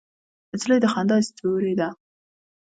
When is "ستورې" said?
1.27-1.73